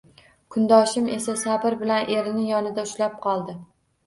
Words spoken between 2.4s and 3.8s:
yonida ushlab qoldi